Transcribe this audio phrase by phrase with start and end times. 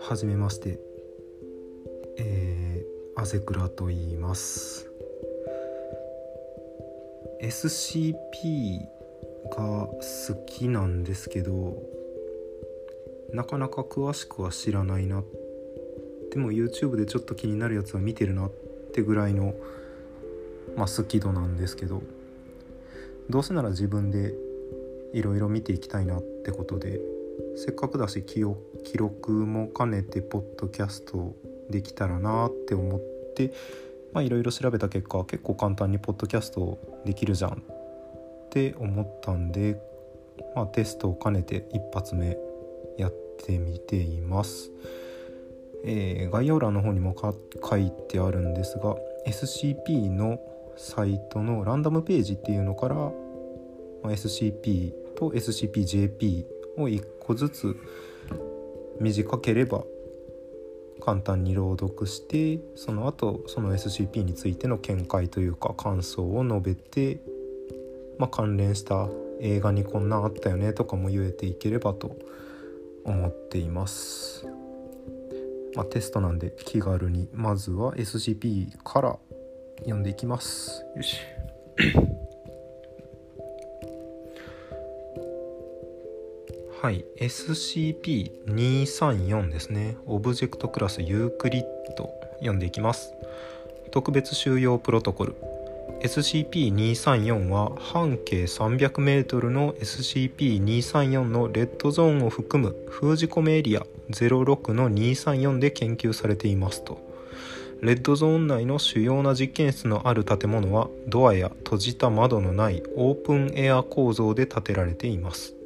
[0.00, 0.80] はじめまして。
[2.18, 4.90] えー、アゼクラと言います。
[7.40, 8.80] SCP
[9.56, 10.00] が好
[10.46, 11.80] きなんですけど
[13.32, 15.22] なかなか詳しくは知らないな
[16.30, 18.50] でも YouTube でちょっと気になるやつは見てるなっ
[18.92, 19.54] てぐらいの、
[20.76, 22.02] まあ、好き度なんですけど。
[23.30, 24.34] どうせなら自分で
[25.12, 27.00] いろいろ見ていきたいなってことで
[27.56, 28.42] せっかくだし記
[28.96, 31.34] 録も兼ねてポッドキャスト
[31.70, 33.00] できたらなって思っ
[33.34, 33.52] て
[34.20, 37.54] いろいろ調べた結果結構簡単にポッドキャストできるじゃんっ
[38.50, 39.80] て思ったんで、
[40.54, 42.36] まあ、テストを兼ねて一発目
[42.98, 43.12] やっ
[43.44, 44.70] てみています。
[45.84, 48.96] えー、概要欄の方にも書いてあるんですが
[49.26, 50.38] SCP の
[50.76, 53.10] サイトのランダムページっていうのから、ま
[54.04, 56.44] あ、SCP と SCPJP
[56.78, 57.76] を1個ずつ
[59.00, 59.84] 短ければ
[61.00, 67.20] 簡単に朗読してその後その SCP についての見解というか感想を述べて、
[68.18, 69.08] まあ、関連した
[69.40, 72.16] 映画にこんなんあったよねとかも言えていければと
[73.04, 74.46] 思っています。
[75.74, 79.18] まあ、テストなんで気軽にまずは SCP から
[79.82, 80.84] 読んでいきます。
[80.96, 81.18] よし。
[86.80, 87.04] はい。
[87.20, 89.96] SCP-234 ですね。
[90.06, 91.64] オブジェクトクラスユークリッ
[91.96, 92.10] ド。
[92.38, 93.14] 読んでいきます。
[93.92, 95.36] 特別収容プロトコル。
[96.02, 107.11] SCP-234 は半径 300m の SCP-234 のレッドゾーンを含む封じ込めエリア06の234で研究されていますと
[107.82, 115.56] レッドゾーン内の主要な実験室のある建物はドアや閉じた窓のないオープンエア構造で建てられています。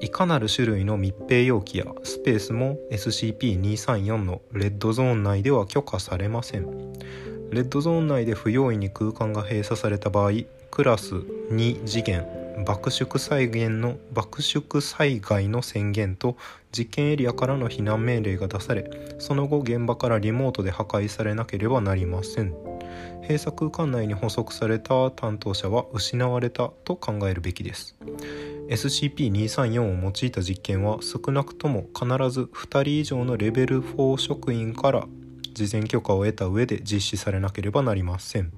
[0.00, 6.94] いかなる種類の密閉容器やスペースも SCP-234 のレッドゾーン内では許可されません。
[7.50, 10.32] レッドゾーン内で不用意に空間が閉鎖された場合
[10.70, 16.36] クラス2次元爆縮災害の爆縮災害の宣言と
[16.72, 22.54] 実験エリアからの避難命令が出されその後現場からリモートで破壊されなければなりません。
[23.22, 27.96] 閉鎖空間内に捕捉された担当者は失われたと考えるべきです。
[28.68, 35.06] SCP-234 を用いた実験は少なくとも必ず2人以上のレベル4職員から
[35.66, 38.52] 事前許可を得た上で実施されなければなりません。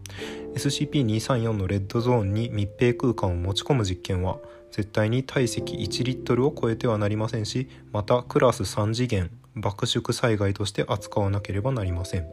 [0.55, 4.39] SCP-234 のレッドゾーンに密閉空間を持ち込む実験は
[4.71, 12.27] 絶対に体積1リットルを超えてはなりませんしまたクラス3次元爆縮災害として扱わなければなりません。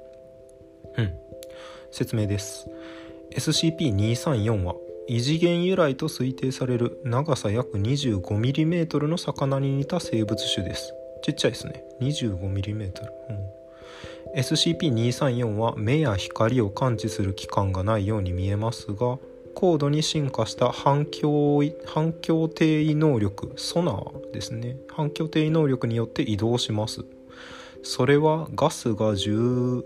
[0.98, 1.14] うん。
[1.92, 2.68] 説明です。
[3.36, 4.76] SCP-234 は
[5.08, 10.94] 異次元由来と推定される長さ約 25mm の魚に似た生物種です。
[11.24, 11.84] ちっちゃいですね。
[12.02, 12.86] 25mm、
[13.30, 13.50] うん、
[14.36, 19.18] SCP-234 は目や光を感知する器官がないように見えますが
[19.56, 24.78] 高度に進化した反響反響定位能力ソナーですね。
[24.90, 27.04] 反響定位能力によって移動します。
[27.84, 29.84] それはガスが充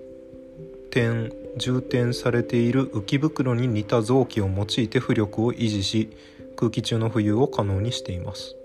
[0.92, 6.10] 填充填されている浮き袋に似た臓器を用いて浮力を維持し
[6.56, 8.56] 空気中の浮遊を可能にしています。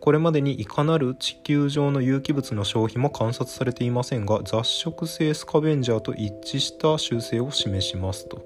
[0.00, 8.42] これまでにいかなる地球上の有機物の消費も観察されていませんが雑食性スカベンジャーと一致した習性を示しますと。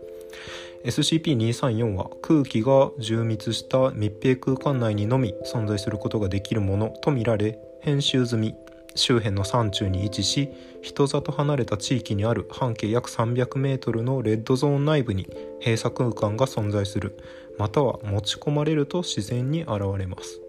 [0.85, 8.55] SCP-234 は空気が充密した密閉空間内にのみ存在することができるものとみられ編集済み。
[8.97, 10.51] 周辺の山中に位置し
[10.81, 15.29] 人里離れた地域にある半径約 300m のレッドゾーン内部に
[15.59, 17.19] 閉鎖空間が存在する。
[17.59, 20.44] または持ち込まれると自然に現れます。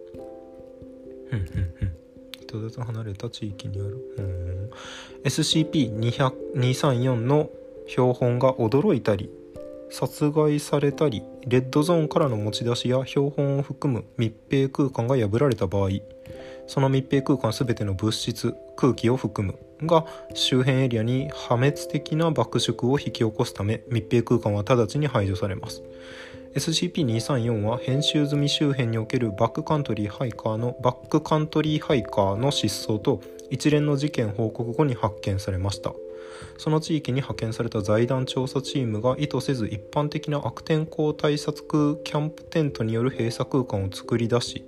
[2.42, 4.70] 人里離れた地域にある。
[5.24, 7.50] SCP-234 の
[7.86, 9.30] 標本が驚いたり
[9.90, 15.90] 殺害されたりレッドゾーンからの持ち出しや標本を含む密閉空間が破られた場合
[16.66, 20.04] その密閉空間全ての物質空気を含むが
[20.34, 25.82] 周辺エリアに破滅的な爆縮を引き起こすため密閉空間は直ちに排除されます。
[26.56, 33.20] SCP-234 は編集済み周辺におけるバックカントリーハイカーのバックカントリーハイカーの失踪と
[33.50, 35.92] 一連の事件報告後に発見されました。
[36.56, 44.64] その地域に派遣された財団調査チームが意図せず一般的な悪天候対策キャンプテントによる閉鎖空間を作り出し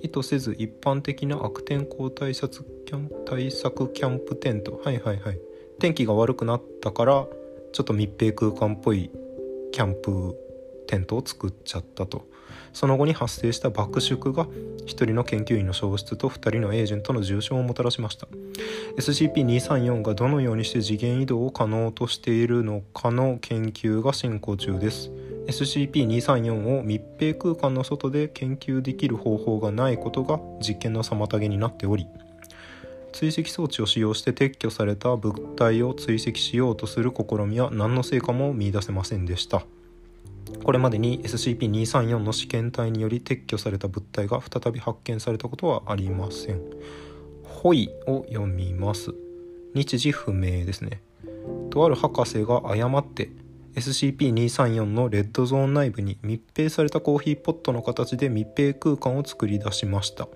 [0.00, 4.78] 意図せず一般的な悪天候対策キャン対策キャンプテント。
[4.84, 5.38] はいはいはい。
[5.78, 7.26] 天気が悪くなったから
[7.72, 9.10] ちょっと密閉空間っぽい
[9.72, 10.45] キャンプ
[10.86, 12.26] テントを作っちゃったと。
[12.72, 18.28] その後に発生した爆縮が1人の研究員の消失と2人のエージェントの重傷をもたらしました。
[18.98, 25.10] SCP-234 がどのようにして次元移動を可能としているのかの研究が進行中です。
[25.46, 32.06] SCP-234 を密閉空間の外で研究できる方法がないことが実験の妨げになっており
[33.12, 39.64] 追跡装置を使用して撤去された物体を追跡しようとする試みは何の成果も見いだせませんでした。
[40.62, 46.60] これまでに SCP-234 の試験体により撤去された物体が再び発見されたことはありません。
[47.44, 49.14] ホイを読みます。
[49.74, 51.02] 日時不明ですね。
[51.70, 53.30] とある博士が誤って
[53.76, 60.28] SCP-234 のレッドゾーン内部に密閉されたコーヒーポットの形で密閉空間を作り出しました。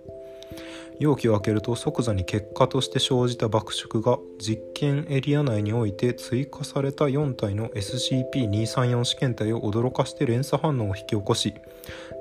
[1.00, 11.55] 容器を開けると即座に結果として生じた爆縮が実験エリア内において追加された4体の SCP-234 試験体を驚かして連鎖反応を引き起こし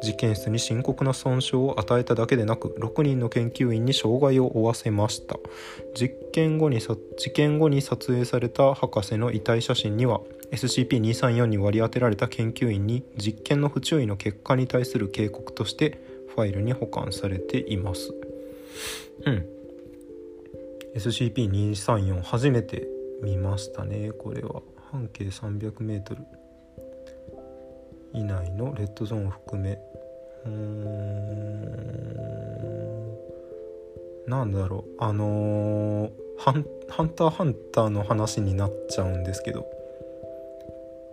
[0.02, 5.36] 実験室に深刻な損傷を与えただけでなく6人の研究員に障害を負わせました
[5.94, 6.98] 実験後に事
[7.34, 10.22] 件後に撮影された博士の遺体写真には
[10.52, 16.02] SCP-234 に割り当てられた研究員に実験の不注意の結果に対する警告として
[16.34, 18.19] ファイルに保管されています。
[19.26, 19.46] うん。
[20.96, 22.88] SCP-234 初めて
[23.22, 24.62] 見ましたねこれは。
[24.92, 26.18] 半径 300m
[28.14, 29.80] 以内のレッドゾーンを含め。
[30.46, 31.30] うん。
[34.28, 35.04] なんだろう。
[35.04, 39.80] あのー、ハン「ハンターハンター」の話になっちゃうんですけど。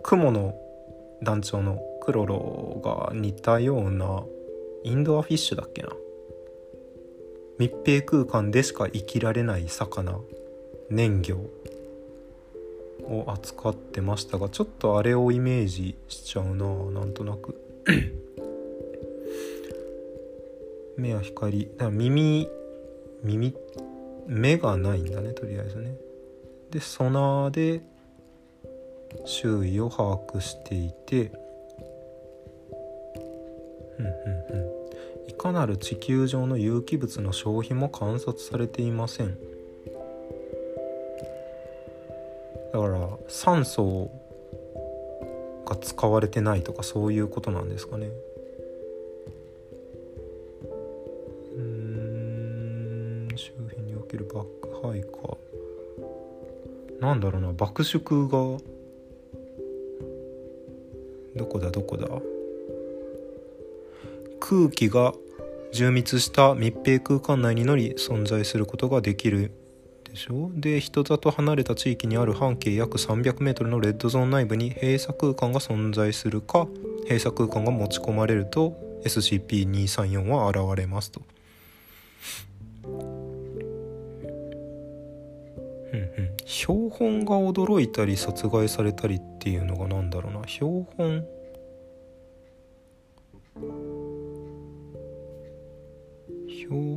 [0.07, 0.55] 雲の
[1.21, 4.23] 団長のクロロが似たような
[4.83, 5.89] インドアフィッシュだっけな。
[7.59, 10.19] 密閉空間でしか生きられない魚
[10.89, 11.37] 燃魚
[13.03, 17.59] を扱ってましたがちょっとあれをイメージしちゃうななんとなく。
[20.97, 22.49] 目や光だ耳
[23.23, 23.53] 耳
[24.25, 25.95] 目がないんだねとりあえずね。
[26.71, 27.81] でソナーで
[29.25, 31.31] 周囲を把握していて
[33.99, 34.66] うんうんうん。
[35.47, 39.37] かなる地球上の有機物の消費も観察されていません。
[42.73, 44.11] だから酸素
[45.65, 48.09] が使われてないとかそういうことなんですかね。
[51.55, 55.37] うん周辺におけるバックハイか。
[56.99, 58.59] なんだろうな爆縮が。
[61.37, 62.09] どこだどこだ。
[64.41, 65.13] 空気が
[65.71, 69.51] 充密した密閉空間内にのり存在することができる
[70.03, 76.67] でしょで人里離れた地域にある半径約 300m のレッドゾーン内部に閉鎖空間が存在するか
[77.03, 81.21] 閉鎖空間が持ち込まれると SCP-234 は現れますと。
[85.93, 90.47] うん、標本が驚いたり殺害されたりっていうのが何だろうな。
[90.47, 91.25] 標本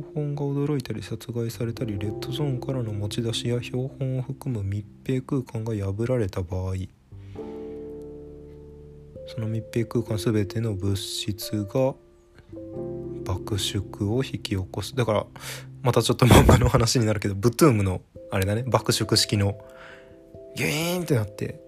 [0.01, 6.73] 標本が驚いたり殺害されたりレッドゾーンからの持ち出しや標本を含む密閉空間が破られた場合
[9.27, 11.93] その密閉空間全ての物質が
[13.23, 14.95] 爆縮を引き起こす。
[14.95, 15.25] だから
[15.83, 18.63] またちょっと漫画の話になるけどブトゥームのあれだね。
[18.67, 19.57] 爆縮式の
[20.55, 21.61] ギューンってなって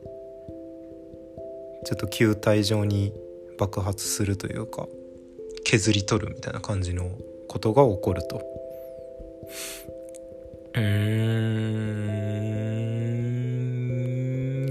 [1.85, 3.13] ちょっと球体状に
[3.57, 4.87] 爆発するというか
[5.63, 7.11] 削り取るみたいな感じの
[7.53, 8.41] ことが起こると。
[10.73, 10.81] うー。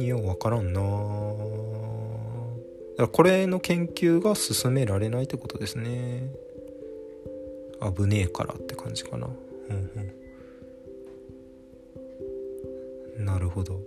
[0.00, 0.80] んよう分からんな。
[0.80, 0.94] だか
[3.02, 6.28] らこれの研究が進められないってことですね。
[7.80, 9.28] 危ねえからって感じかな。
[9.28, 9.30] う
[9.72, 9.90] ん
[13.16, 13.24] うん。
[13.24, 13.80] なるほど。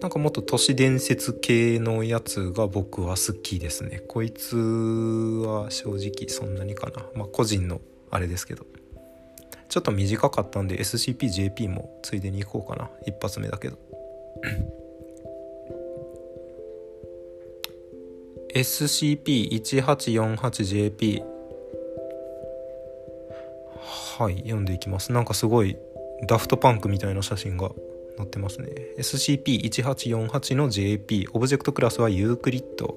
[0.00, 4.02] なんかもっと都市伝説系のやつが僕は好きですね。
[4.08, 7.06] こいつは正直そんなにかな。
[7.14, 7.80] まあ個人の
[8.12, 8.64] あれですけど。
[9.68, 12.90] ちょっと短かったんで SCPJP もついでに行こうかな。
[13.06, 13.78] 一発目だけど。
[18.54, 21.22] SCP-1848JP
[24.18, 25.10] はい読んでいきます。
[25.10, 25.78] なんかすごい
[26.28, 27.70] ダフトパンクみたいな写真が
[28.18, 28.68] 載ってますね。
[28.98, 32.94] SCP-1848 の JP オブジェクトクラスはユークリッド。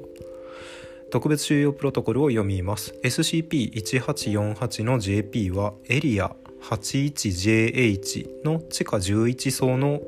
[1.15, 2.93] 特別収容プロトコルを読みます。
[3.01, 10.01] SCP-1848 の JP はエリア 81JH の地下11層の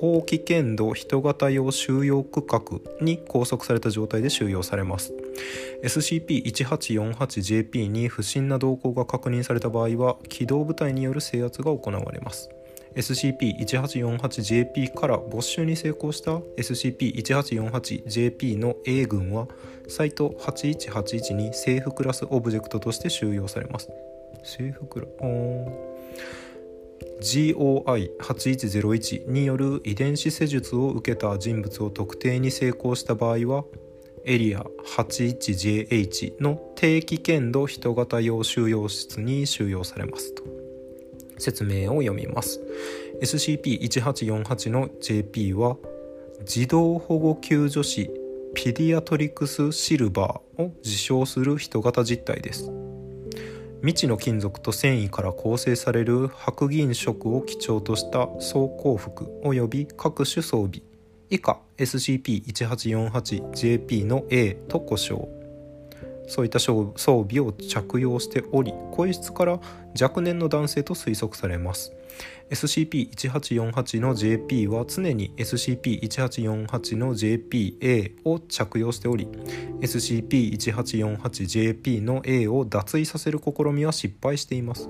[0.00, 2.62] 高危険度人型用収容区画
[3.04, 5.12] に拘束された状態で収容されます。
[5.82, 12.48] SCP-1848JP に不審な動向が確認された場合は機動部隊による制圧が行われます。
[12.98, 19.46] SCP-1848JP から没収に成功した SCP-1848JP の A 群は
[19.88, 23.88] サイト8181にセーフクラスオブジェクトとして収容されます。
[24.40, 25.10] セーフクラス
[27.20, 33.64] GOI8101 による遺伝子施術を受けた人物を特定に成功した場合は
[34.24, 34.64] エリア
[34.96, 40.57] 81JH の低危険度人型用収容室に収容されますと。
[41.38, 42.60] 説明を読みます。
[43.22, 45.76] SCP-1848 の JP は
[46.44, 48.10] 児童保護救助士
[48.54, 52.70] ピディアトリクスシルバーを自称する人型実体です。
[53.80, 60.82] 未知の金属と繊維から構成される白銀色を基調とした装甲服及び各種装備。
[61.30, 65.28] 以下 SCP-1848JP の A と呼称。
[66.28, 69.58] そういった装備を着用しており声質から
[70.00, 71.92] 若年の男性と推測されます。
[72.50, 79.28] SCP-1848 の JP は常に SCP-1848 の JPA を着用しており
[79.80, 84.88] SCP-1848JP の A を脱衣させる試みは失敗しています。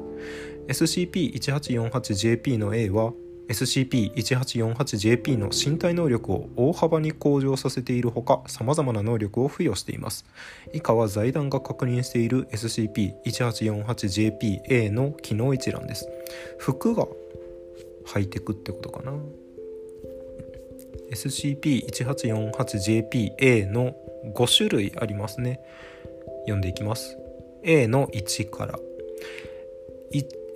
[0.69, 3.13] SCP-1848JP の A は
[3.49, 10.25] SCP-1848JP の身体能力を大幅に向上させているほか様々な能力を付与しています。
[10.73, 16.07] 以下は財団が確認している SCP-1848JPA の機能一覧です。
[16.59, 17.07] 服が
[18.07, 19.13] ハイテクってことかな。
[21.11, 23.97] SCP-1848JPA の
[24.35, 25.61] 5種類ありますね。
[26.43, 27.17] 読んでいきます。
[27.63, 28.77] A の1から。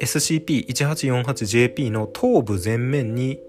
[0.01, 3.41] SCP-1848JP の頭部全面に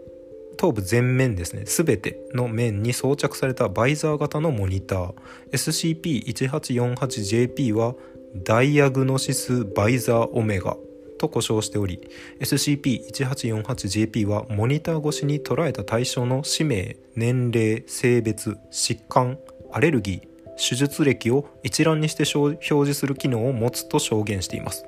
[0.58, 1.64] 頭部全面ですね。
[1.66, 5.14] 全ての面に装着されたバイザー型のモニター。
[5.52, 7.96] SCP-1848JP は
[8.36, 10.78] ダイアグノシスバイザーオメガ
[11.20, 12.02] と呼称しており
[12.40, 19.38] SCP-1848JP はモニター越しに捉えた対象の氏名年齢性別疾患
[19.72, 24.86] アレルギー手術歴を一覧にして表示する機能を持つと証言しています。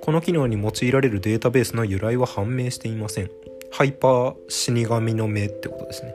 [0.00, 3.30] この機能に用いられるデータベースの由来は判明していません。
[3.70, 6.14] ハイパー死神の目ってことですね。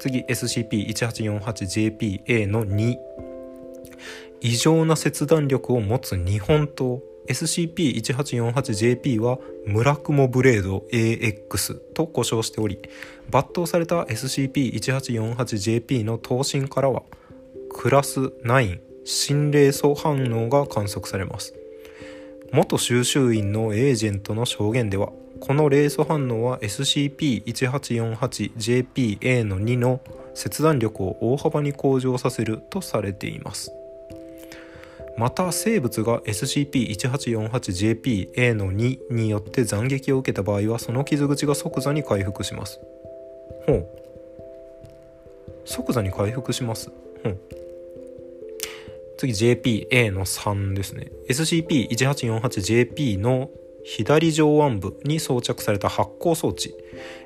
[0.00, 2.96] 次 SCP-1848JPA の2
[4.40, 6.98] 異常な切断力を持つ日本刀。
[7.26, 12.78] SCP-1848JP は村雲ブレード AX と呼称しており
[13.30, 17.02] 抜刀された SCP-1848JP の刀身からは
[17.74, 21.52] クラス9心霊素反応が観測されます。
[22.52, 30.00] 元収集員のエージェントの証言ではこの霊素反応は SCP-1848JPA の2の
[30.34, 33.70] 切断力を大幅に向上させるとされています。
[35.18, 42.80] また生物が SCP-1848JPA の2によって斬撃を受けた場合はその傷口が即座に回復します。
[43.66, 43.86] ほう。
[45.66, 46.90] 即座に回復します。
[47.22, 47.38] ほう。
[49.26, 51.12] 次 JPA の3ですね。
[51.28, 53.50] SCP-1848JP の
[53.84, 56.74] 左上腕部に装着された発光装置。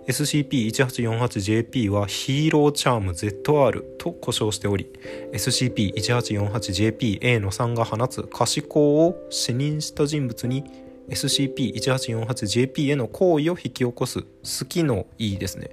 [0.08, 4.90] SCP-1848JP はヒーローチャーム ZR と呼称しており
[5.32, 10.64] SCP-1848JPA の3が放つ可視光を視認した人物に
[11.10, 14.28] SCP-1848JP への行為を引き起こす好
[14.66, 15.68] きのいいですね。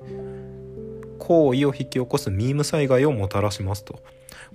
[1.26, 4.00] 行為を引き起こすミーム災害をもたらしますと。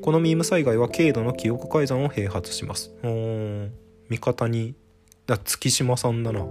[0.01, 2.95] このミーム災害は軽度の記憶改ざんを併発します。
[3.03, 3.73] うん
[4.09, 4.77] 味方に
[5.27, 6.47] だ月島さんだな。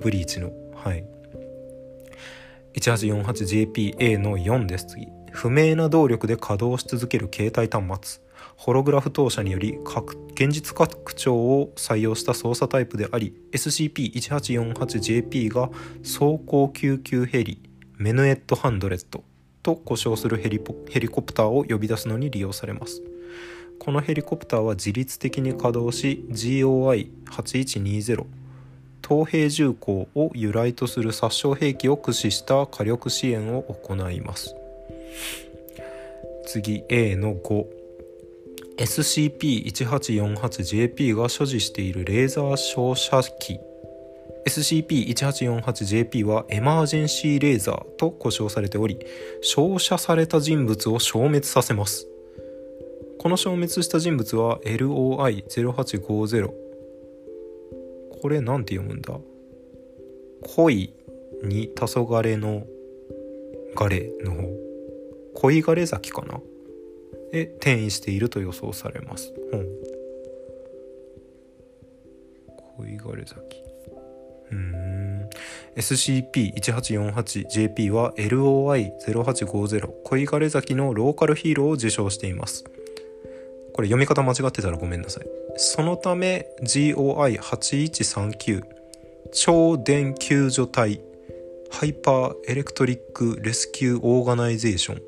[0.00, 0.50] ブリーチの。
[0.74, 1.04] はい。
[2.74, 4.86] 1848JPA の4です。
[4.86, 5.06] 次。
[5.30, 7.84] 不明な動力で稼働し続ける携帯端
[8.18, 8.26] 末。
[8.56, 9.78] ホログラフ投射により
[10.34, 15.70] 現実拡張を採用した操作タイプであり SCP-1848JP が
[16.02, 17.65] 走行救急ヘリ。
[17.98, 19.24] メヌエットハンドレット
[19.62, 20.60] と呼称するヘリ
[20.90, 23.02] ヘリコプターを呼び出すのに利用されます。
[23.78, 28.26] このヘリコプターは自律的に稼働し GOI8120
[29.06, 34.54] 東兵重工を由来とする殺傷兵器を駆使した火力支援を行います。
[36.46, 37.34] 次 A の
[38.78, 43.58] 5SCP-1848JP が所持しているレーザー照射機
[44.46, 48.98] SCP-1848JP はエマージェンシーレーザーと呼称されており
[49.42, 52.06] 照射された人物を消滅させます。
[53.18, 56.50] この消滅した人物は LOI0850
[58.22, 59.18] これなんて読むんだ？
[60.54, 60.94] 恋
[61.42, 62.64] に黄昏の
[63.74, 64.48] ガレの方。
[65.34, 66.40] 恋ガレ崎かな？
[67.32, 69.34] で転移していると予想されます。
[69.52, 69.66] うん、
[72.76, 73.40] 恋枯れ咲
[75.76, 82.64] SCP-1848JP は LOI0850 恋昏崎のローカルヒーローを受賞しています。
[83.74, 85.26] これ読み方間違ってたらごめんなさい。
[85.56, 88.62] そのため GOI8139
[89.32, 91.00] 超電救助隊
[91.70, 95.02] Hyper Electric Rescue Organization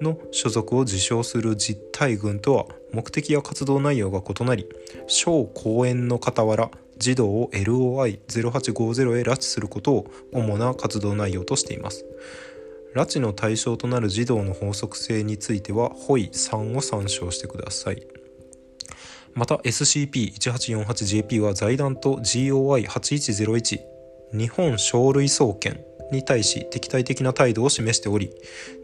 [0.00, 4.66] の所属を自称する実体群とは目的や活動内容が異なり
[5.06, 6.70] 小公演の傍ら
[7.00, 12.04] 児童を LOI0850 へ拉致することを主な活動内容としています。
[12.94, 18.06] 拉致の対象となる児童の法則性についてはホイ3を参照してください。
[19.32, 23.80] また SCP-1848JP は財団と GOI8101
[24.32, 28.32] 日本書類総研に対し敵対的な態度を示しており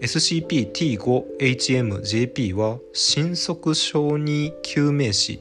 [0.00, 5.40] SCP-T5HMJP は新速小児救命士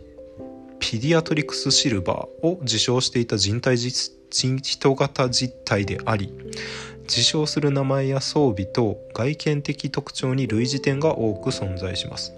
[0.80, 6.34] ピディアトリクスシルバーを自称していた人体人型実体であり
[7.10, 12.34] 自称する名前や装備と外見的特徴に類似点が多く存在します。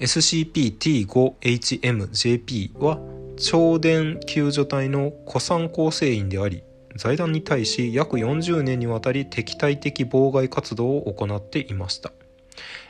[0.00, 2.98] SCP-T5HMJP は
[3.36, 6.62] 超電救助隊の古参構成員であり
[6.96, 12.12] 財団に対し約40年にわたり敵対的妨害活動を行っていました。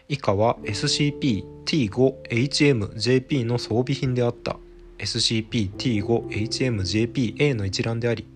[0.09, 4.57] 以下は SCP-T5HMJP の装備品であった。
[4.99, 8.29] SCP-T5HMJP-A の一覧であり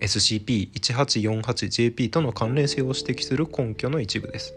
[0.00, 4.54] SCP-1848JP との関連性を指摘する根拠の一部です。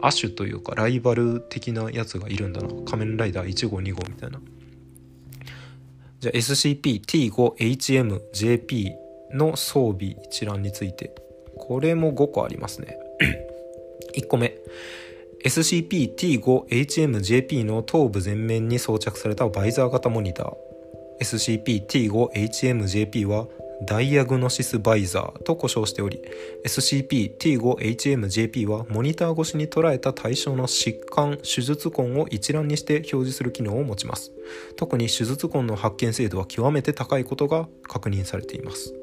[0.00, 2.68] 亜種というかライバル的なやつがいるんだな。
[2.84, 4.40] 仮面ライダー1号2号みたいな。
[6.20, 8.92] じゃあ SCP-T5HMJP
[9.34, 11.14] の装備一覧について
[11.56, 12.98] これも5個ありますね。
[14.16, 14.58] 1個目。
[15.44, 20.54] SCP-T5HMJP の頭部前面に装着されたバイザー型モニター。
[21.20, 23.48] SCP-T5HMJP は
[23.84, 26.20] ダイアグノシスバイザーと呼称しており
[26.64, 34.32] SCP-T5HMJP はモニター越しに捉えた対象の疾患手術痕を一覧にして表示する機能を持ちます。
[34.76, 38.94] 特に手術痕の発見精度は極めて高いことが確認されています。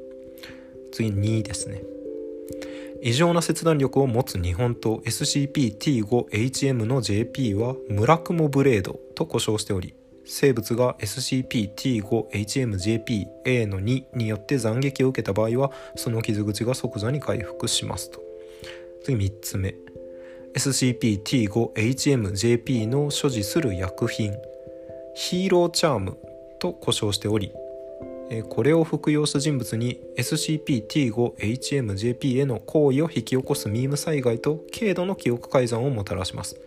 [0.91, 1.83] 次に2ですね。
[3.01, 9.93] 異常な切断力を持つ日本刀 SCP-T5HM の JP はムラクモブレードと呼称しており
[10.31, 18.21] 生物が SCP-T5HMJP-A の2によって斬撃を受けた場合はその傷口が即座に回復しますと。
[19.03, 19.73] 次3つ目。
[20.53, 24.35] SCP-T5HMJP の所持する薬品。
[25.15, 26.17] ヒーローチャーム
[26.59, 27.51] と呼称しており
[28.49, 36.61] これを服用した人物に SCP-T5HMJP への行為を引き起こすミーム災害と軽度の記憶改ざんをもたらします。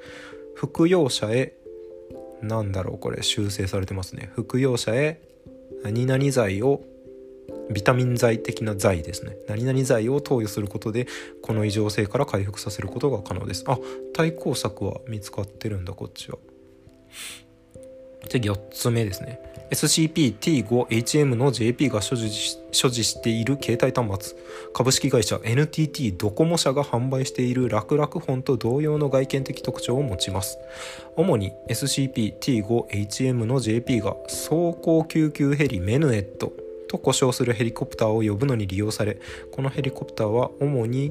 [0.54, 1.54] 服用者へ
[2.42, 4.30] なんだろうこれ修正されてますね。
[4.34, 5.20] 服用者へ
[5.84, 6.82] 何々剤を
[7.70, 9.36] ビタミン剤的な剤ですね。
[9.48, 11.06] 何々剤を投与することで
[11.42, 13.64] この異常性から回復させることが可能です。
[13.66, 13.78] あ
[14.14, 16.38] 対抗策は見つかってるんだこっちは。
[18.28, 19.40] 次4つ目ですね。
[19.70, 22.30] SCP-T5HM の JP が所持
[22.72, 24.38] 所持している携帯端末。
[24.74, 30.58] 株式会社 NTT ドコモ社が販売している楽々本と同様の外見的特徴を持ちます。
[31.16, 36.52] 主に SCP-T5HM の JP が走行救急ヘリメヌエット
[36.88, 39.18] と呼称するヘリコプターを呼ぶのに利用され
[39.50, 41.10] このヘリコプターは主に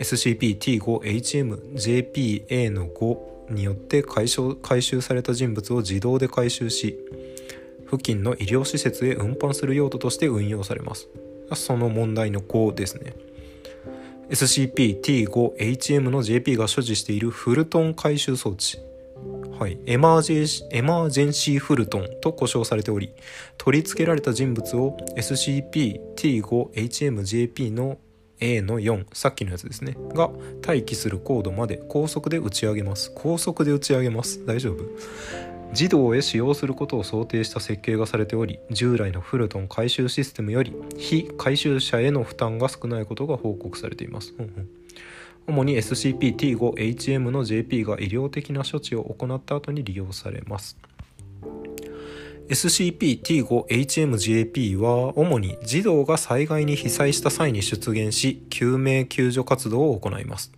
[0.00, 6.98] SCP-T5HMJPA の5によって回収回収された人物を自動で回収し
[7.90, 11.08] 付近の医療施設へ運搬する用途として運用されます。
[11.54, 13.12] その問題の5ですね。
[14.30, 18.78] SCP-T5HM の JP が所持しているフルトン回収装置。
[19.58, 23.12] はい、エマージェエマージェンシーフルトンと呼称されており
[23.58, 27.98] 取り付けられた人物を SCP-T5HMJP の
[28.42, 29.96] A の4さっきのやつですね。
[30.14, 30.30] が
[30.66, 33.12] 待機するコードまで高速で打ち上げます。
[33.14, 34.44] 高速で打ち上げます。
[34.44, 34.84] 大丈夫？
[35.72, 44.68] 児童へ使用することを想定した設計がされており従来のフルトン回収システムより非回収者への負担が少ないことが報告されています、うんうん。
[45.46, 50.76] 主に SCP-T5HM の JP が医療的な処置を行った後に利用されます。
[52.52, 60.52] SCP-T5HMJP は主に児童が災害に被災した際に出現し救命救助活動を行います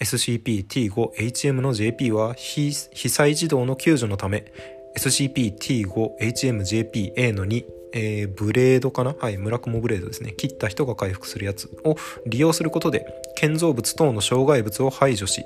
[0.00, 4.52] SCP-T5HM の JP は被災児童の救助のため
[4.98, 9.14] SCP-T5HMJP-A の2、えー、ブレードかな？
[9.16, 10.32] はい、村雲ブレードですね。
[10.32, 11.94] 切った人が回復するやつを
[12.26, 15.44] 利用することで、建造物等の障害物を排除し、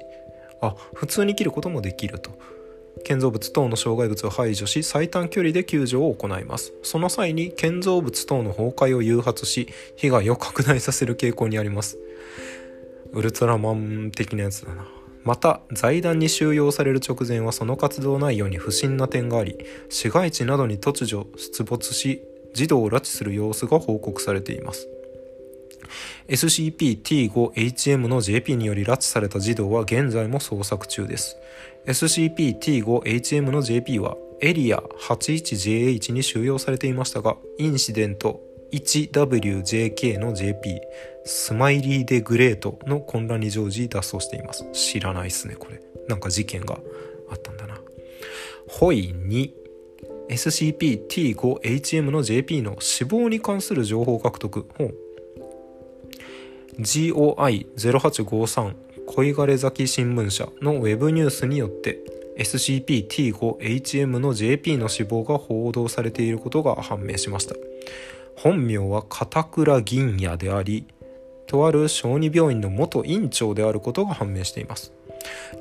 [0.63, 2.31] あ、普通に切ることもできると。
[3.03, 6.73] 建造物等の障害物を排除し最短距離で救助を行います。
[6.83, 11.99] その際に建造物等の崩壊を誘発し被害を拡大させる傾向にあります。
[13.13, 14.87] ウルトラマン的なやつだな。
[15.25, 19.57] また財団に収容される直前はその活動内容に不審な点があり
[19.89, 24.89] 市街地などに突如出没し児童を拉致する様子が報告されています。
[26.29, 31.37] SCP-T5HM の JP により拉致された児童は現在も捜索中です。
[31.87, 38.41] SCP-T5HM の JP はエリア 81JH に収容されていましたがインシデント
[38.73, 40.81] 1WJK の JP
[41.25, 44.67] スマイリー・デ・グレートの混乱に乗じ脱走しています。
[44.73, 45.81] 知らないっすねこれ。
[46.09, 46.79] なんか事件が
[47.31, 47.81] あったんだな。
[48.69, 49.51] ホイ2
[50.29, 54.67] SCP-T5HM の JP の死亡に関する情報獲得。
[56.79, 58.75] GOI0853
[59.07, 62.01] 恋枯崎新聞社のウェブニュースによって
[62.39, 67.55] SCP-T5HM の JP の死亡が報道されていることが判明しました。
[68.37, 70.87] 本名は片倉銀也であり
[71.47, 74.93] とある小児病院の元院長であることが判明しています。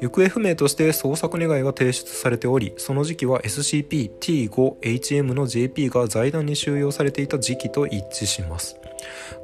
[0.01, 8.77] 行方不明として捜索願いが提出されておりその時期は SCP-T5HM の JP が財団に収容されていた時期と一致します。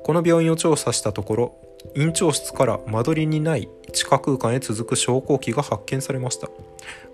[0.04, 6.50] この病院を調査したところ院長室から間取りにない地下空間へ続く昇降機が発見されました。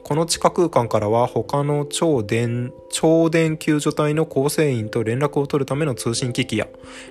[0.03, 6.67] この地下空間からは他の超電超電救助隊の構成員と連絡を取るための通信機器や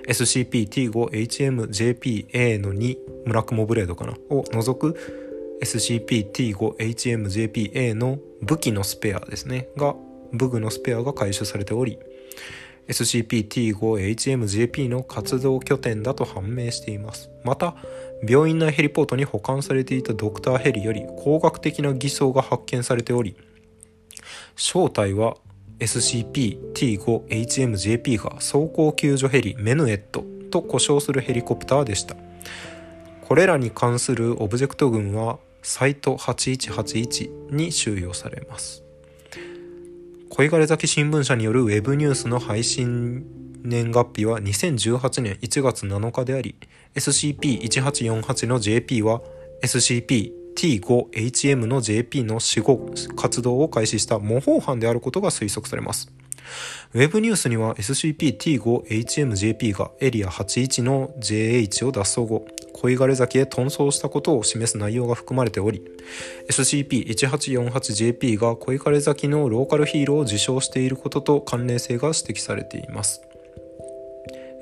[0.07, 4.97] SCP-T5HMJPA の2村雲ブレードかなを除く
[5.61, 9.97] SCP-T5HMJPA の武器のスペアですねが
[10.33, 11.99] 武具のスペアが回収されており
[12.89, 17.31] SCP-T5HMJP の活動拠点だと判明しています。
[17.45, 17.77] また
[18.27, 23.37] 病院内ヘリポートに保管されていたドクターヘリより工学的な偽装が発見されており
[24.57, 25.37] 正体は
[25.81, 32.15] SCP-T5HMJP が走行救助ヘリメヌエットと呼称するヘリコプターでした。
[33.23, 38.84] これらに関するオブジェクト群はサイト8181に収容されます。
[40.37, 43.25] 恋枯崎新聞社によるウェブニュースの配信
[43.63, 46.57] 年月日は2018年1月7日であり
[46.97, 49.23] SCP-1848 の JP は
[49.63, 56.11] SCP-T5HM の JP の死後活動を開始した模倣犯であることが推測されます。
[56.93, 65.83] ウェブニュースには SCP-T5HMJP がエリア81の JH を脱走後恋枯れ崎へ遁走したことを示す内容が含まれており
[66.49, 73.23] SCP-1848JP が恋枯れ崎のローカルヒーローを自称していることと関連性が指摘されています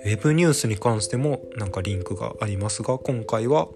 [0.04, 3.68] ウェブニュースに関してもなんかリンクがありますが今回は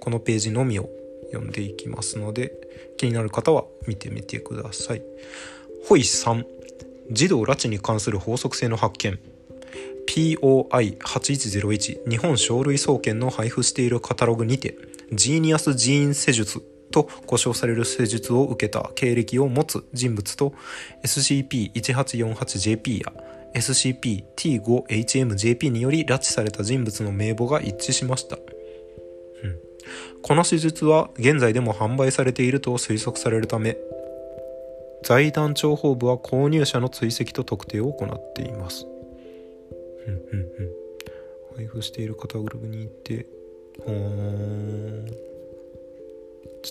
[0.00, 0.88] このページのみを
[1.32, 2.52] 読んでいきますので
[2.96, 5.02] 気になる方は見てみてください。
[5.88, 6.55] ホイ3
[7.10, 9.18] 児童拉致に関する法則性の発見。
[10.06, 14.78] POI8101 日本書類総研の配布しているカタログにて
[15.12, 20.54] ジーニアスジーン施術と呼称される施術を受けた経歴を持つ人物と
[21.04, 23.12] SCP-1848JP や
[23.54, 28.42] SCP-T5HMJP により拉致された人物の名簿が一致しました、うん、
[30.22, 33.76] この施術は現在でも販売されていると推測されるため
[35.06, 38.88] 財団諜報部は購入者の追跡と特定を行っています。
[40.04, 41.56] うんうん。
[41.56, 43.24] 配布しているカタログにいて、
[43.84, 45.12] ほー。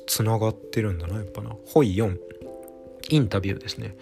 [0.05, 1.55] つながってるんだな、やっぱな。
[1.65, 2.17] ホイ4。
[3.11, 3.95] インタビューですね。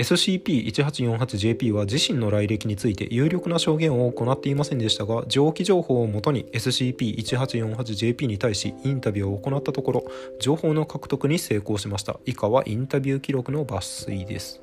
[0.00, 10.04] SCP-1848JP は自身の来歴について有力な証言を行っていませんでしたが上記情報をもとに SCP-1848JP に対しインタビューを行ったところ
[10.40, 12.18] 情報の獲得に成功しました。
[12.24, 14.62] 以下はインタビュー記録の抜粋です。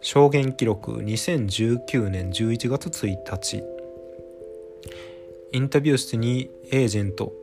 [0.00, 3.62] 証言記録2019年11月1日。
[5.52, 7.34] インタビュー室にエージェント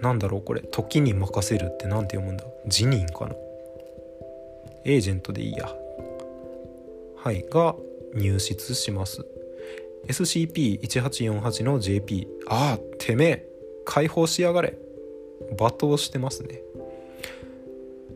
[0.00, 2.44] なんだろうこれ時に任せるって何て読むんだ？
[2.68, 3.34] 辞任かな？
[4.84, 5.68] エージェントでいいや。
[7.22, 7.76] はいが
[8.14, 9.26] 入室します。
[10.06, 13.46] SCP-1848 の JP ああてめえ
[13.84, 14.78] 解放しやがれ。
[15.58, 16.62] 罵倒してますね。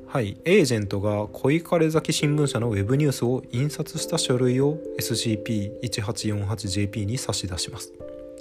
[0.06, 0.40] はい。
[0.46, 7.92] エージェントが恋枯崎新聞社のウェブニュースを印刷した書類を SCP-1848JP に差し出します。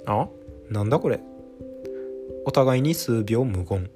[0.06, 0.30] あ？
[0.70, 1.20] なんだこれ？
[2.46, 3.90] お互いに数秒無言。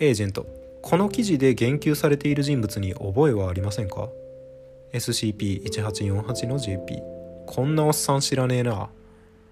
[0.00, 0.46] エージェント
[0.82, 4.10] この記事で言及されている人物に覚えはありませんか？
[4.94, 7.02] SCP-1848 の JP
[7.46, 8.88] こんなおっさん知らねえな。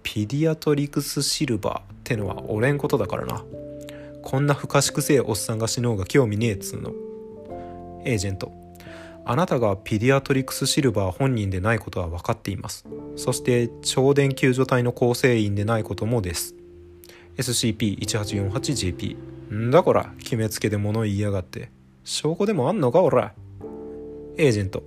[0.04, 3.44] ピディアトリクスシルバーってのは俺んことだからな。
[4.22, 6.92] こんな不可くせえおっさんが死のうが興味ねえっつうの。
[8.04, 8.52] エージェント。
[9.24, 12.86] あなたがピディアトリクスシルバー本人でないことは分かっています。
[13.16, 16.54] そして超電救助隊の構成員でないこともです。
[17.36, 19.16] SCP-1848JP
[19.54, 21.70] んだこら決めつけで物言いやがって。
[22.04, 23.34] 証拠でもあんのかおら。
[24.38, 24.82] エージェント。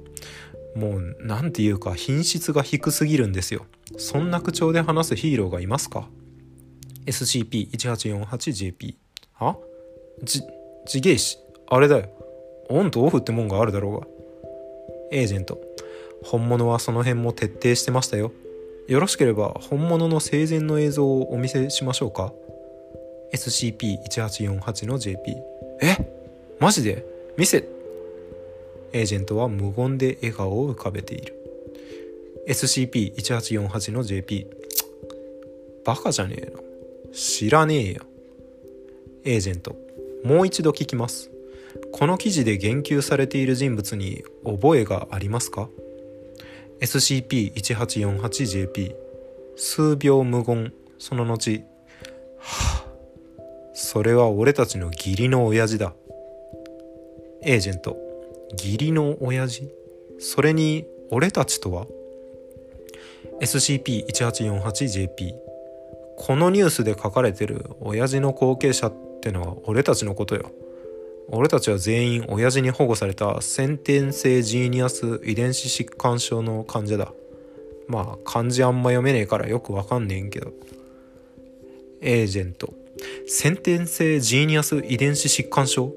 [0.76, 3.66] もう何て言うか品質が低すぎるんですよ
[3.98, 6.10] そんな口調で話すヒーローがいますか
[7.06, 8.96] ？SCP-1848JP
[9.36, 9.58] は？
[10.24, 10.42] じ、
[10.88, 11.38] ちげえし、
[11.70, 12.10] あれだよ。
[12.70, 14.08] オンとオフってもんがあるだろうが。
[15.12, 15.62] エージェント。
[16.24, 18.32] 本物はその辺も徹底してましたよ。
[18.88, 22.34] よろしければ本物の生前の映像をお見せしましょうか
[23.34, 25.36] ?SCP-1848 の JP。
[25.82, 25.98] え？
[26.60, 27.06] マジで？
[27.38, 27.68] 見せ
[28.94, 31.34] エージェントは無言で笑顔を浮かべている。
[32.48, 34.48] SCP-1848 の JP。
[35.86, 36.60] バカじゃねえの。
[37.14, 38.02] 知らねえよ。
[39.26, 39.76] エージェント
[40.24, 41.32] もう一度聞きます
[41.92, 45.70] この記事で言及されている人物に覚えがありますか
[46.80, 48.96] ？SCP-1848JP
[49.56, 51.64] 数秒無言その後
[52.38, 52.88] はあ
[53.74, 55.94] それは俺たちの義理の親父だ
[57.42, 57.98] エージェント
[58.58, 59.70] 義理の親父？
[60.20, 61.88] それに俺たちとは
[63.42, 65.34] ？SCP-1848JP
[66.18, 70.52] このニュースで書かれてる親父の後継者ってのは俺たちのことよ。
[71.28, 77.12] 俺たちは全員親父に保護された先天性ジーニアス遺伝子疾患症の患者だ。
[77.88, 80.54] まあ漢字あんま読めねえからよくわかんねえんけど。
[82.02, 82.74] エージェント。
[83.28, 85.92] 先天性ジーニアス遺伝子疾患症？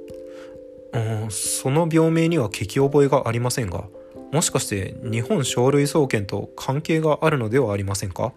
[1.31, 3.85] その病名には聞き覚えがありませんが
[4.33, 8.33] もしかして日本生類総研と関係があるのではありませんか？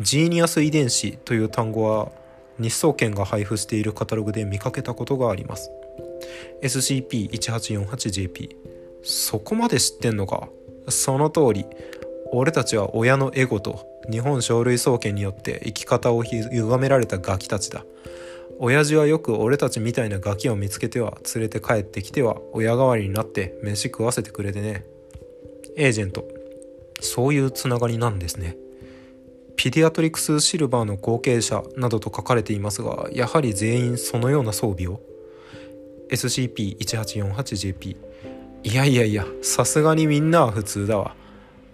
[0.00, 2.10] ジーニアス遺伝子という単語は
[2.58, 5.70] 日総研が配布しているカタログで見かけたことがあります。
[6.62, 8.56] SCP-1848JP
[9.04, 10.48] そこまで知ってんのか？
[10.88, 11.66] その通り
[12.32, 17.84] 俺たちは親のエゴと日本生類総研によって生き方を歪められたガキたちだ。
[18.60, 24.84] 親父はよく俺たちみたいなガキを見つけては連れて帰ってきては親代わりになって飯食わせてくれてね。
[25.76, 26.26] エージェント。
[27.00, 28.56] そういうつながりなんですね。
[29.54, 35.00] ピディアトリクスシルバーの後継者などと書かれていますがやはり全員そのような装備を。
[36.10, 37.96] SCP-1848JP
[38.64, 41.14] いやいやいやさすがにみんなは普通だわ。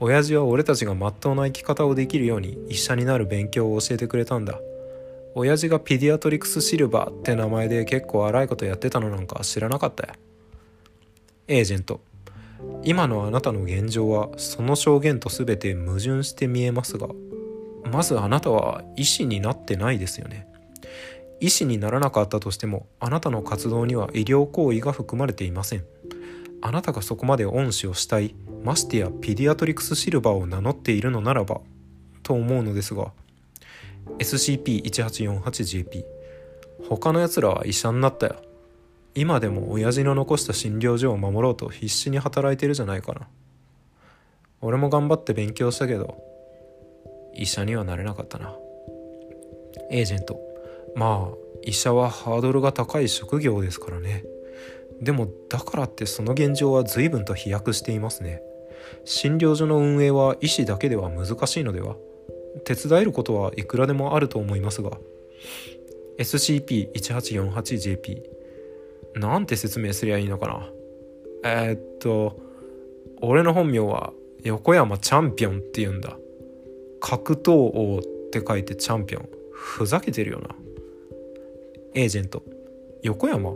[0.00, 4.60] 親父は俺たちがまっとうな生き方をできるように医者になる勉強を教えてくれたんだ。
[5.36, 10.12] 親父がピディアトリクスシルバーって名前で結構荒いことやってたのなんか知らなかったよ。
[11.48, 12.00] エージェント
[12.84, 17.08] 今のあなたの現状はその証言と全て矛盾して見えますが
[17.90, 20.46] まずあなたは医師になってないですよね。
[21.40, 25.84] 医師にならなかったとしてもあなたの活動には医療行為が含まれていません。
[26.62, 31.60] あなたがそこまで恩師をしたいましてやピディアトリクスシルバーを名乗っているのならば
[32.22, 33.12] と思うのですが
[34.18, 36.04] SCP-1848JP
[36.88, 38.36] 他の奴らは医者になったよ。
[39.14, 43.28] 今でも親父の残した診療所を守ろうと必死に働いてるじゃないかな。
[44.60, 46.16] 俺も頑張って勉強したけど
[47.34, 48.54] 医者にはなれなかったな。
[49.90, 50.38] エージェント。
[50.94, 54.24] まあ医者はハードルが高い職業ですからね。
[55.00, 58.42] でもだからってその現状は随分と飛躍していますね。
[59.04, 61.96] 診療所の運営は医師だけでは難しいのでは？
[62.64, 64.98] 手伝えることはいくらでもあると思いますが。
[66.18, 68.22] SCP-1848JP
[69.16, 70.70] なんて説明すりゃいいのかな。
[71.44, 72.38] えー、っと
[73.20, 74.12] 俺の本名は
[74.42, 76.16] 横山チャンピオンって言うんだ。
[77.00, 79.28] 格闘王って書いてチャンピオン。
[79.52, 80.54] ふざけてるよな。
[81.94, 82.42] エージェント。
[83.02, 83.52] 横山。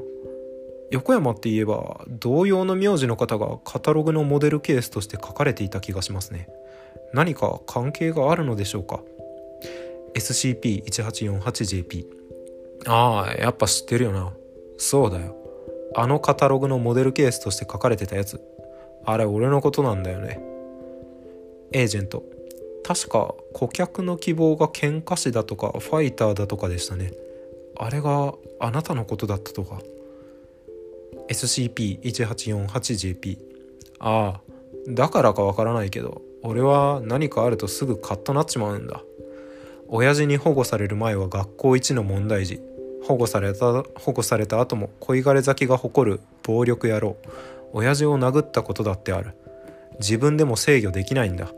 [0.91, 6.49] 横山って言えば同様の名字の方がカタログのモデルケースとして書かれていた気がしますね。
[7.13, 9.01] 何か関係があるのでしょうか
[10.15, 12.07] ？SCP-1848JP
[12.87, 14.33] ああやっぱ知ってるよな。
[14.77, 15.37] そうだよ。
[15.95, 18.41] あのカタログのモデルケースとして書かれてたやつ。
[19.05, 20.41] あれ俺のことなんだよね。
[21.73, 22.25] エージェント。
[22.85, 27.13] 確か顧客の希望が喧嘩師だとかファイターだとかでしたね。
[27.77, 29.81] あれがあなたのことだったとか。
[31.29, 33.39] SCP-1848JP
[33.99, 34.43] ああ
[34.89, 36.23] だからかわからないけど。
[36.43, 39.03] 俺は何かあるとすぐカッとなっちまうんだ。
[39.89, 42.61] 親父に保護される前は学校一の問題児。
[43.05, 47.17] 保護された保護された後も恋枯れ咲きが誇る暴力野郎。
[47.73, 49.33] 親父を殴ったことだってある。
[49.99, 51.49] 自分でも制御できないんだ。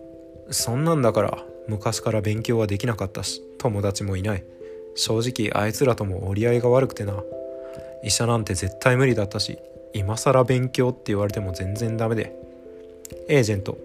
[0.51, 4.45] そんなんだから昔から勉強はできなかったし友達もいない。
[4.95, 7.23] 正直あいつらとも折り合いが悪くてな。
[8.03, 9.59] 医者なんて絶対無理だったし
[9.93, 12.35] 今更勉強って言われても全然ダメで。
[13.29, 13.77] エージェント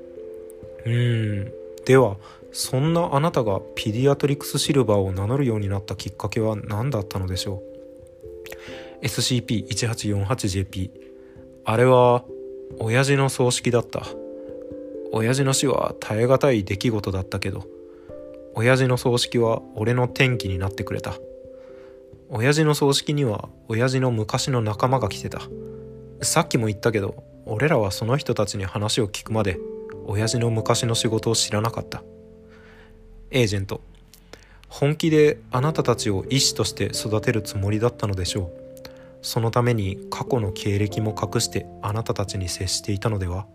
[0.85, 1.51] うん
[1.85, 2.17] では
[2.51, 7.61] そんなあなたがピディアトリクスシルバーを名乗るようになったきっかけは何だったのでしょ
[9.01, 10.91] う？SCP-1848JP
[11.65, 12.23] あれは
[12.79, 14.05] 親父の葬式だった。
[15.11, 17.65] 親父の死は耐え難い出来事だったけど
[18.53, 21.15] 親父の葬式は俺の転機になってくれた。
[22.29, 25.41] 親父の葬式には親父の昔の仲間が来てた。
[26.21, 29.59] さっきも言ったけど俺らはその人たちに話を聞くまで
[30.05, 32.03] 親父の昔の仕事を知らなかった。
[33.31, 33.81] エージェント。
[34.69, 38.51] 本気であなたたちを医師として育てるつもりだったのでしょう。
[39.21, 43.47] そのために過去の経歴も隠してあなたたちに接していたのでは。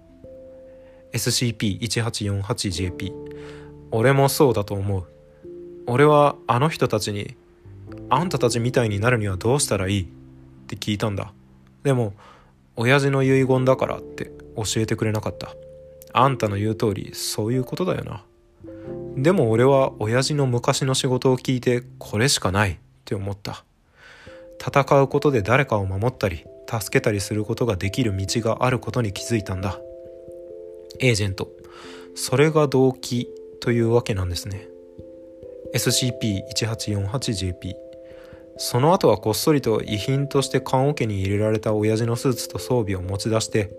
[1.13, 3.13] SCP-1848JP
[3.91, 5.07] 俺もそうだと思う。
[5.87, 7.37] 俺はあの人たちに
[8.09, 10.03] あんたたちみたいになるにはどうしたらいい？
[10.03, 10.07] っ
[10.67, 11.33] て聞いたんだ。
[11.83, 12.15] でも
[12.77, 15.55] 親父の遺言だからって教えてくれなかった。
[16.13, 18.25] あんたの言う通りそういうことだよな。
[19.17, 23.65] でも俺は親父の昔の仕事を聞いてこれしかないって思った。
[24.61, 29.81] 戦うことで誰かを守ったり助けたりすることができる道があることに気づいたんだ。
[30.99, 31.51] エージェント。
[32.15, 33.29] それが動機
[33.61, 34.69] というわけなんですね。
[35.75, 37.75] SCP-1848JP
[38.57, 43.71] その後はこっそりと遺品として棺桶に入れられた親父のスーツと装備を持ち出して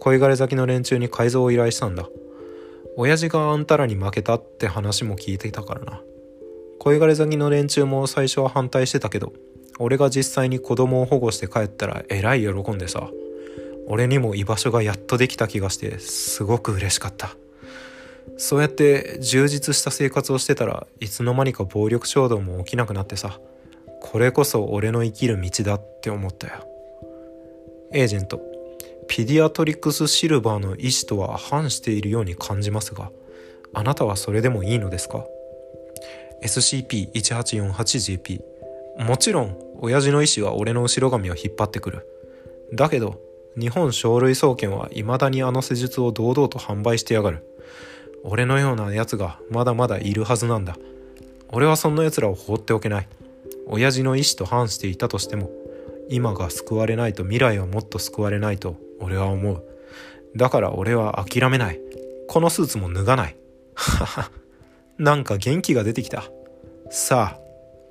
[0.00, 2.08] 恋枯れ咲きの連中に改造を依頼したんだ。
[2.96, 6.00] 親父があんたらに負けたって話も聞いていたからな。
[6.78, 9.32] 恋枯れ咲きの連中も最初は反対してたけど
[9.78, 13.10] 俺が実際に子供を保護して帰ったらえらい喜んでさ。
[13.88, 17.36] 俺にも居場所がやっとできた気がしてすごく嬉しかった。
[18.36, 23.38] そうやって充実した生活をしてたらいつの間にか暴力衝動も起きなくなってさ。
[24.00, 26.66] これこそ俺の生きる道だって思ったよ。
[27.92, 28.55] エージェント。
[29.08, 33.10] ピディアトリクスシルバーの意思とは反しているように感じますが
[33.72, 35.26] あなたはそれでもいいのですか
[36.42, 38.40] ？SCP-1848JP
[38.98, 42.06] もちろん親父の意思は俺の後ろ髪を引っ張ってくる。
[42.72, 43.20] だけど
[43.58, 47.44] 日本生類総研は未だにあの施術を堂々と販売してやがる。
[48.24, 50.76] 俺のような奴がまだまだいるはずなんだ。
[51.50, 53.08] 俺はそんな奴らを放っておけない。
[53.66, 55.50] 親父の意思と反していたとしても
[56.08, 59.64] 今が救われないと未来はもっと救われないと俺は思う。
[60.36, 61.80] だから俺は諦めない。
[62.28, 63.36] このスーツも脱がない。
[64.98, 66.24] なんか元気が出てきた。
[66.90, 67.38] さ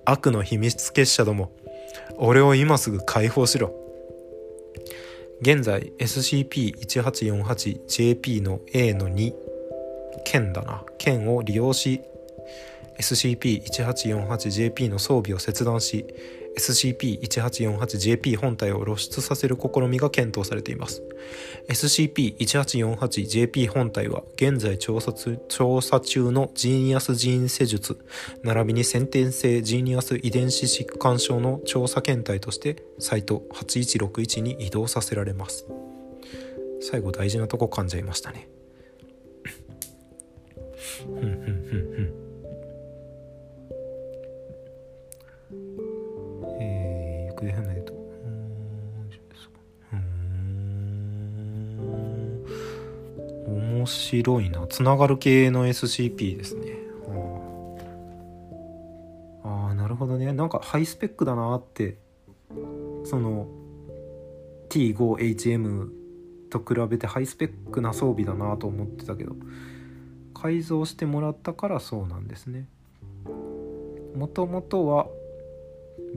[0.06, 1.51] あ悪の秘密結社ども。
[2.17, 3.73] 俺を今すぐ解放しろ。
[5.41, 9.34] 現在 SCP-1848JP の A の2
[10.23, 10.86] 剣だな。
[10.97, 11.99] 剣を利用し
[12.99, 16.06] SCP-1848JP の装備を切断し
[16.57, 21.03] SCP-1848JP 本体を露出させる試みが検討されています。
[21.69, 25.13] SCP-1848JP 本体は現在調査
[25.47, 27.97] 調査中のジーニアスジーン施術
[28.43, 35.65] 並びに先天性ジーニアス遺伝子疾患症の調査検体としてサイト8161に移動させられます。
[36.81, 38.47] 最後大事なとこ噛んじゃいましたね。
[54.25, 54.65] うん面白いな。
[54.67, 56.77] つながる系の SCP ですね。
[59.43, 60.33] ああなるほどね。
[60.33, 61.97] なんかハイスペックだなって
[63.03, 63.47] その
[64.69, 65.89] T5HM
[66.49, 69.36] と比べてハイスペックな装備だなと思ってたけど
[70.34, 72.67] 改造してもらったからそうなんですね。
[74.15, 75.07] もともとは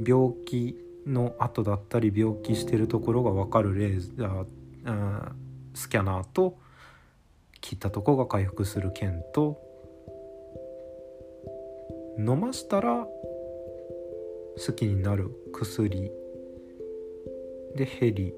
[0.07, 5.33] 病気の後だったり病気してるところが分かるレーザー
[5.75, 6.59] スキャナーと
[7.61, 9.61] 切ったとこが回復する剣と
[12.19, 13.07] 飲ましたら
[14.67, 16.11] 好きになる薬。
[17.77, 18.35] でヘリ。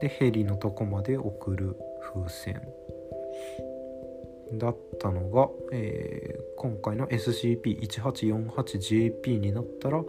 [0.00, 1.76] でヘリのとこまで送る
[2.14, 2.60] 風船。
[4.52, 10.02] だったのが、えー、今回の SCP-1848JP になったら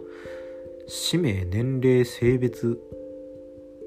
[0.88, 2.80] 氏名年齢性別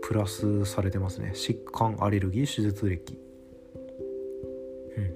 [0.06, 1.32] プラスされてますね。
[1.34, 3.20] 疾患アレルギー手術歴。
[4.97, 5.08] うんう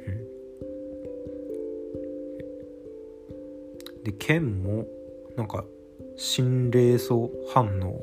[3.99, 4.03] ん。
[4.03, 4.87] で剣も
[5.37, 5.63] なんか
[6.17, 8.01] 心霊素反応。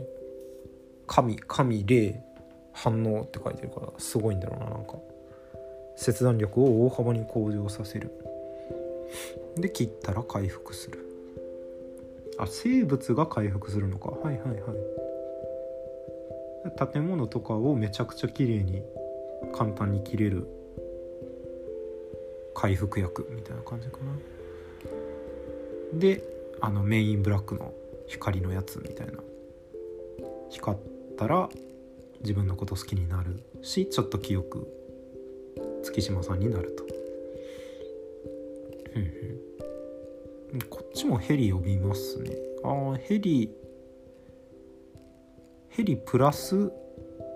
[1.09, 2.23] 神神霊
[2.73, 4.95] 反応って書いてるからすごいんだろうななんか。
[5.97, 8.13] 切断力を大幅に向上させる。
[9.57, 11.01] で切ったら回復する。
[12.39, 14.11] あ生物が回復するのか。
[14.11, 15.06] はいはいはい。
[16.71, 18.83] 建物とかをめちゃくちゃ綺麗に
[19.55, 20.47] 簡単に切れる
[22.55, 23.99] 回復薬みたいな感じか
[25.93, 25.99] な。
[25.99, 26.23] で
[26.61, 27.73] あのメインブラックの
[28.07, 29.13] 光のやつみたいな。
[30.49, 30.81] 光っ
[31.17, 31.49] たら
[32.21, 34.67] 自分のこと好きになるしちょっと記憶
[35.83, 36.85] 月島さんになると。
[38.95, 39.03] うん
[40.55, 40.61] うん。
[40.71, 42.37] こっちもヘリ呼びますね。
[42.65, 43.51] ああヘリ
[45.77, 46.73] ヘリプラス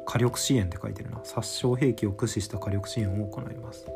[0.06, 1.20] 火力支援って書いてるな。
[1.24, 3.86] 殺傷兵器を駆使した火力支援を行います。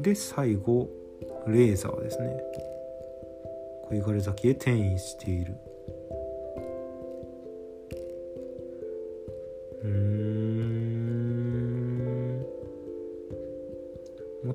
[0.00, 0.88] で最後
[1.46, 2.42] レーザーですね。
[3.88, 5.56] 恋枯崎へ転移している。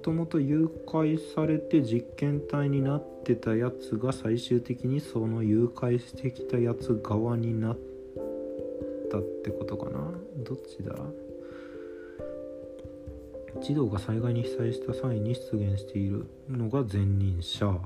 [0.08, 7.78] ともと誘拐されて実験体になってたやつが最終的にその誘拐してきたやつ側になっ
[9.12, 10.10] たってことかな？
[10.46, 10.96] どっちだ？
[13.62, 17.66] 児童が災害に被災した際に出現しているのが前任者。
[17.66, 17.82] うん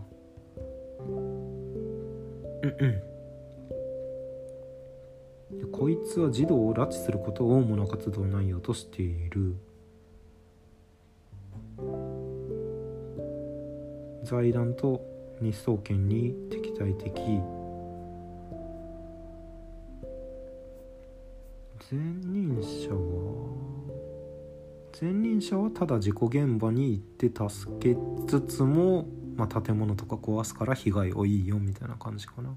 [5.60, 5.72] うん。
[5.72, 9.56] こいつは児童を拉致することを主な活動内容としている。
[14.32, 15.02] 財団と
[15.42, 17.14] 日総研に敵対的
[21.92, 23.52] 前任者は
[25.02, 29.06] 前任者はただ事故現場に行って助けつつも、
[29.36, 32.56] まあ、建物とか壊すから被害多いよみたいな感じかな。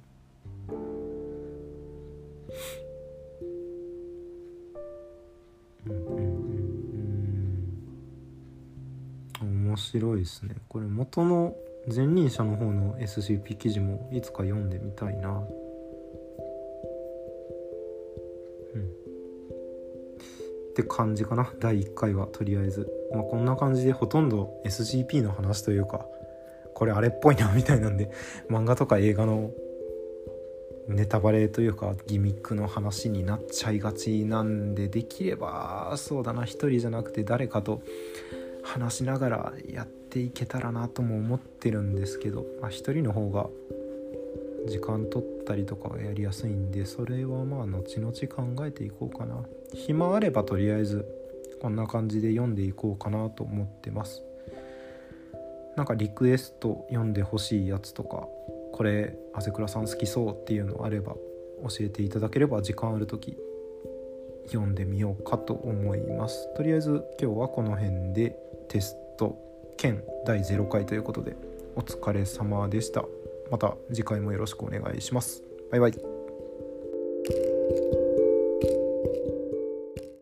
[9.75, 10.55] 面白いですね。
[10.69, 11.57] これ元の
[11.93, 15.41] 前任者の方の SCP 記事もいつか読んでみたいな。
[20.71, 21.53] って感じかな。
[21.61, 26.07] 第1回はとりあえず、まあ、こんな感じでほとんど SGP の話というか
[26.75, 28.11] これあれっぽいなみたいなんで
[28.51, 29.53] 漫画とか映画の
[30.89, 36.45] ネタバレというかギミックの話になっちゃいがちなんでできればそうだな。
[36.45, 37.83] 一人じゃなくて誰かと
[38.65, 43.49] 話しながらやっていけたらなとも思ってるんですけど、まあ、一人の方が
[44.67, 49.45] 時間取ったりとかがやりやすいんでそれはまあ後々考えていこうかな。
[49.75, 51.07] 暇あればとりあえず
[51.61, 54.23] こんな感じで読んでいこうかなと思ってます。
[55.77, 58.29] なんかリクエスト読んでほしいやつとか
[58.73, 61.15] これあぜくらさん好きそうっていうのあれば
[61.69, 63.37] 教えていただければ時間ある時
[64.47, 66.53] 読んでみようかと思います。
[66.55, 68.37] とりあえず今日はこの辺で
[68.69, 69.39] テスト
[69.77, 71.37] 兼第0回ということで
[71.77, 73.05] お疲れ様でした。
[73.51, 75.43] また次回もよろしくお願いします。
[75.71, 75.93] バイバイ。